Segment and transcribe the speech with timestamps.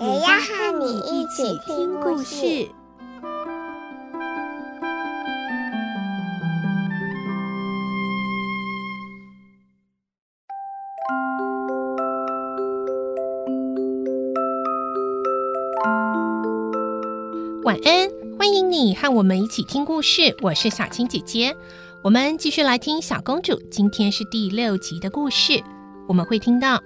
[0.00, 2.68] 也要和你一起听故事。
[17.64, 20.36] 晚安，欢迎你和我们一起听故事。
[20.42, 21.56] 我是小青姐姐，
[22.04, 23.60] 我们继续来听小公主。
[23.68, 25.60] 今天是第六集的故事，
[26.06, 26.80] 我们会听到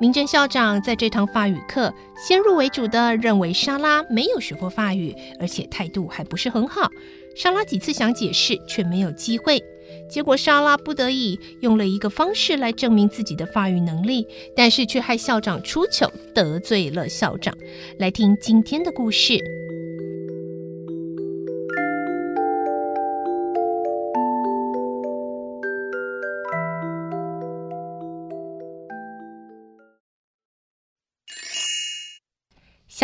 [0.00, 6.90] 明正校长在这堂法语课先入为主的认为莎拉没有学过法语，而且态度还不是很好。
[7.34, 9.62] 莎拉几次想解释，却没有机会。
[10.08, 17.56] 结果莎拉不得已用了一个方式来证明自己的法语能力，但是却害校长出糗，得罪了校长。
[17.98, 19.63] 来听今天的故事。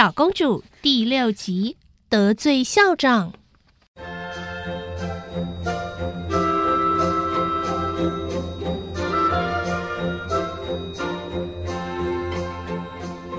[0.00, 1.76] 小公主第六集
[2.08, 3.34] 得罪校长。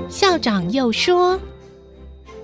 [0.08, 1.40] 校长又说：“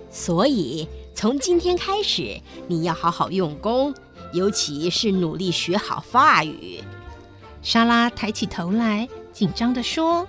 [0.09, 3.93] 所以从今天开始，你要好好用功，
[4.33, 6.83] 尤其是努力学好法语。”
[7.61, 10.27] 莎拉抬起头来，紧张的说：“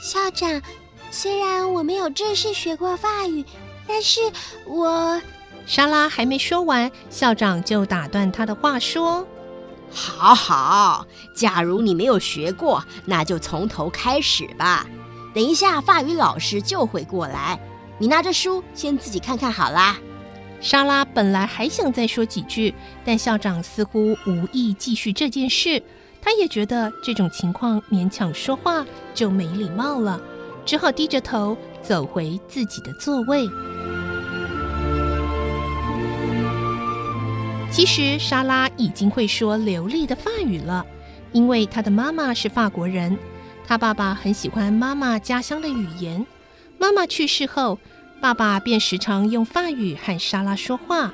[0.00, 0.62] 校长。”
[1.10, 3.44] 虽然我没有正式学过法语，
[3.86, 4.20] 但是
[4.66, 5.20] 我……
[5.66, 9.26] 莎拉还没说完，校长就打断她的话说
[9.90, 14.86] ：“好好，假如你没有学过，那就从头开始吧。
[15.34, 17.60] 等一下，法语老师就会过来，
[17.98, 19.98] 你拿着书先自己看看好啦。”
[20.60, 25.82] 莎拉本来还想再说几句，但校长似乎无意继续这件事，
[26.20, 28.84] 他也觉得这种情况勉强说话
[29.14, 30.20] 就没礼貌了。
[30.64, 33.48] 只好低着头走回自己的座位。
[37.70, 40.84] 其实莎拉已经会说流利的法语了，
[41.32, 43.16] 因为她的妈妈是法国人，
[43.66, 46.26] 她爸爸很喜欢妈妈家乡的语言。
[46.78, 47.78] 妈妈去世后，
[48.20, 51.12] 爸爸便时常用法语和莎拉说话。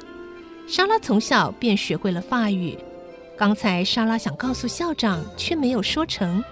[0.67, 2.79] 莎拉从小便学会了法语。
[3.37, 6.43] 刚才莎拉想告诉校长，却没有说成。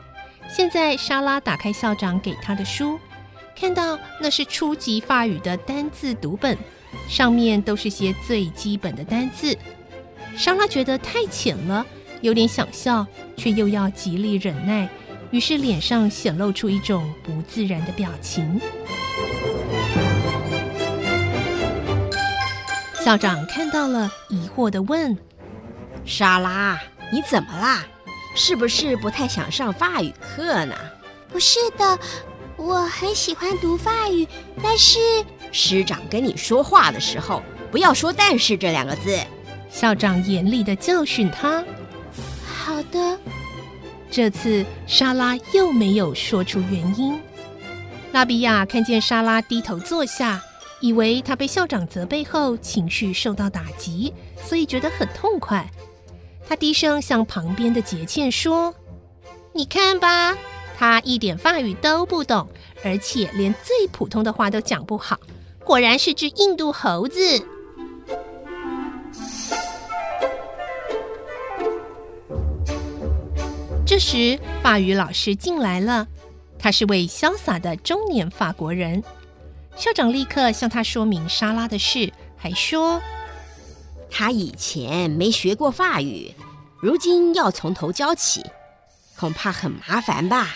[0.57, 2.97] 现在，莎拉打开校长给她的书，
[3.59, 6.57] 看到那是初级法语的单字读本，
[7.09, 9.59] 上面都是些最基本的单字。
[10.37, 11.85] 莎拉觉得太浅了，
[12.21, 13.05] 有点想笑，
[13.37, 14.89] 却又要极力忍耐，
[15.33, 18.61] 于是脸上显露出一种不自然的表情。
[23.05, 25.19] 校长看到了，疑惑地问
[26.07, 26.81] ：“莎拉，
[27.13, 27.85] 你怎么啦？”
[28.35, 30.75] 是不是不太想上法语课呢？
[31.33, 31.99] 不是的，
[32.57, 34.27] 我很喜欢读法语，
[34.63, 34.99] 但是
[35.53, 39.19] 师长跟你说话的时候，不要说“但是”这两个字。
[39.71, 41.65] 校长严厉的教训他。
[42.47, 43.19] 好的。
[44.11, 47.21] 这次莎拉又没有说出原因。
[48.13, 50.41] 拉比亚看见莎拉低头坐下，
[50.81, 55.69] 以为她被校长责备后情绪受到打击，所以觉得很痛快。
[56.47, 58.75] 他低声向旁边的杰茜说
[59.53, 60.37] ：“你看吧，
[60.77, 62.49] 他一点法语都不懂，
[62.85, 65.19] 而且连最普通的话都讲不好，
[65.65, 67.21] 果然是只印度猴子。”
[73.87, 76.09] 这时，法语老师进来了，
[76.59, 79.05] 他是位潇洒的中年法国人。
[79.77, 83.01] 校长立刻向他说明莎拉的事，还说。
[84.17, 86.33] 他以前没学过法语，
[86.79, 88.45] 如今要从头教起，
[89.19, 90.55] 恐怕很麻烦吧？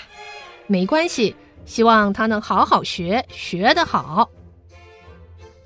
[0.68, 1.34] 没关系，
[1.66, 4.30] 希望他能好好学，学得好。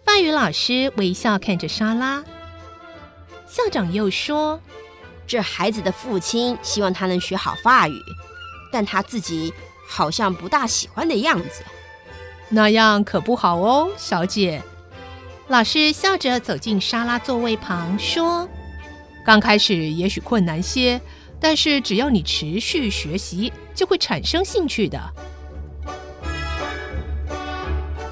[0.06, 2.25] 法语老师微笑看着莎拉。
[3.47, 4.59] 校长又说
[5.29, 8.00] ：“这孩子的父亲希望他能学好法语，
[8.73, 9.53] 但他自己
[9.87, 11.62] 好像不大喜欢的样子。
[12.49, 14.62] 那样可不好哦，小姐。”
[15.52, 18.49] 老师笑着走进莎拉座位旁，说
[19.22, 20.99] ：“刚开始也许困难些，
[21.38, 24.99] 但是只要你持续学习，就会产生兴趣的。”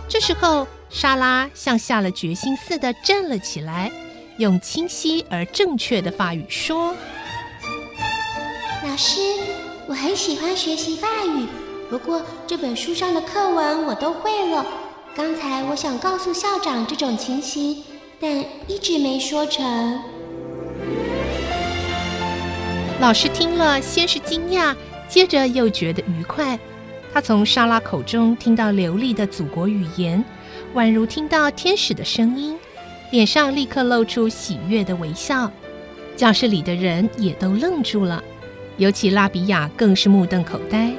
[0.07, 3.91] 这时候，莎拉像下了决心似的站了起来，
[4.37, 6.95] 用清晰而正确的法语说
[8.85, 9.19] ：“老师，
[9.87, 11.47] 我很喜欢学习法语，
[11.89, 14.67] 不过这本书上的课文我都会了。
[15.17, 17.83] 刚才我想告诉校长这种情形，
[18.21, 19.99] 但一直没说成。”
[23.01, 24.75] 老师听了，先是惊讶，
[25.09, 26.59] 接着又觉得愉快。
[27.13, 30.25] 他从莎拉口中听到流利的祖国语言。
[30.75, 32.57] 宛如听到天使的声音，
[33.11, 35.51] 脸上立刻露出喜悦的微笑。
[36.17, 38.23] 教室里的人也都愣住了，
[38.77, 40.93] 尤其拉比亚更是目瞪口呆。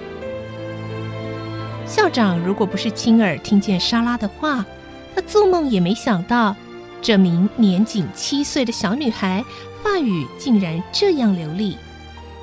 [1.92, 4.66] 校长如果不是亲耳听见莎拉的话，
[5.14, 6.56] 他做梦也没想到，
[7.02, 9.44] 这名年仅七岁的小女孩
[9.84, 11.78] 法语竟然这样流利。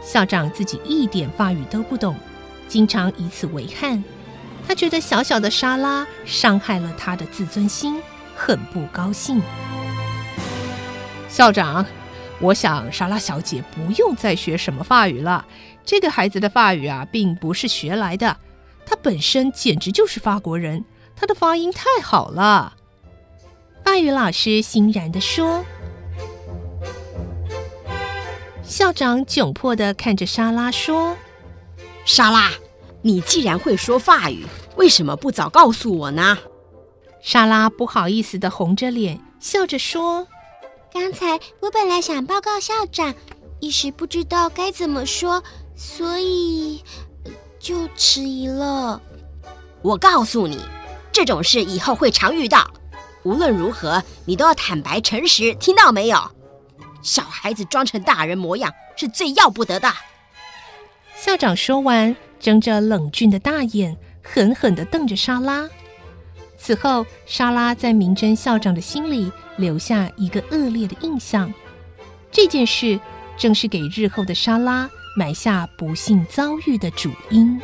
[0.03, 2.15] 校长自己一点法语都不懂，
[2.69, 4.05] 经常以此为憾。
[4.67, 7.99] 他觉得小小的莎拉伤害了他的自尊心，
[8.37, 9.41] 很不高兴。
[11.27, 11.87] 校长，
[12.39, 15.47] 我想莎拉小姐不用再学什么法语了。
[15.87, 18.37] 这个孩子的法语啊，并不是学来的，
[18.89, 20.83] 他本身简直就是法国人，
[21.15, 22.75] 他的发音太好了。
[23.85, 25.63] 法语老师欣然地说。
[28.63, 31.17] 校长窘迫地看着莎拉说
[32.07, 32.51] ：“莎拉。”
[33.03, 34.45] 你既然会说法语，
[34.77, 36.37] 为什么不早告诉我呢？
[37.21, 40.27] 莎拉不好意思地红着脸，笑着说
[40.93, 43.15] ：“刚才我本来想报告校长，
[43.61, 45.43] 一时不知道该怎么说，
[45.77, 46.83] 所以
[47.69, 48.99] 就迟疑了。”
[49.83, 50.59] 我告诉你，
[51.13, 52.71] 这种事以后会常遇到。
[53.25, 56.19] 无论如何，你都要坦白诚实，听到没有？
[57.03, 59.93] 小孩子装成大人模样是最要不得的。
[61.15, 62.17] 校长说完。
[62.41, 65.69] 睁着冷峻的大眼，狠狠地瞪着莎拉。
[66.57, 71.53] 此后，莎拉在明真校长的心里留下一个恶劣的印象。
[72.31, 73.01] 这件事
[73.37, 77.61] 正是给日后的莎拉埋下不幸遭遇的主因。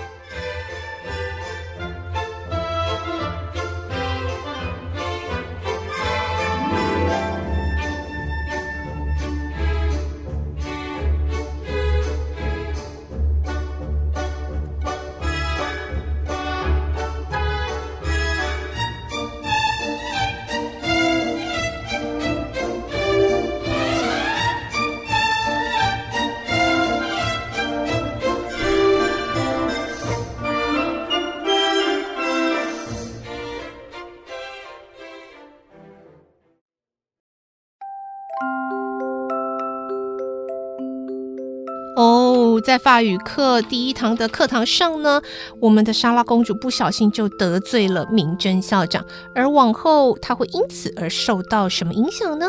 [42.61, 45.21] 在法语课第一堂的课堂上呢，
[45.61, 49.05] 我们的莎拉公主不小心就得罪了明真校长，
[49.35, 52.47] 而往后她会因此而受到什么影响呢？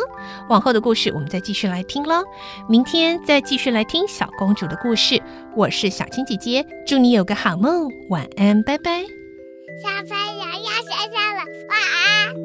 [0.50, 2.24] 往后的故事我们再继续来听了，
[2.70, 5.22] 明天再继续来听小公主的故事。
[5.56, 9.04] 我是小青姐姐，祝你有个好梦，晚安，拜拜。
[9.82, 12.45] 小朋友要睡觉了，晚安。